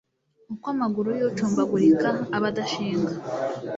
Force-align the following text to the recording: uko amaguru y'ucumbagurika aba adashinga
uko 0.53 0.65
amaguru 0.73 1.09
y'ucumbagurika 1.19 2.09
aba 2.35 2.47
adashinga 2.51 3.13